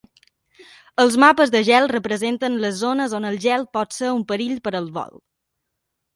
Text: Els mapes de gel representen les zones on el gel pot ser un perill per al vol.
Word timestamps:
Els 1.03 1.17
mapes 1.23 1.53
de 1.55 1.61
gel 1.67 1.89
representen 1.91 2.57
les 2.65 2.81
zones 2.81 3.15
on 3.19 3.29
el 3.33 3.39
gel 3.45 3.67
pot 3.79 3.95
ser 3.99 4.11
un 4.17 4.27
perill 4.35 4.59
per 4.69 4.75
al 4.83 4.91
vol. 4.99 5.25